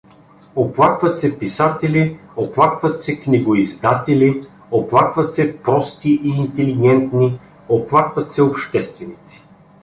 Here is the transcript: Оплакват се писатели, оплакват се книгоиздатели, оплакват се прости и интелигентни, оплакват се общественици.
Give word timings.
Оплакват 0.55 1.19
се 1.19 1.39
писатели, 1.39 2.19
оплакват 2.35 3.03
се 3.03 3.19
книгоиздатели, 3.19 4.47
оплакват 4.71 5.35
се 5.35 5.57
прости 5.57 6.19
и 6.23 6.29
интелигентни, 6.29 7.39
оплакват 7.69 8.31
се 8.31 8.41
общественици. 8.43 9.43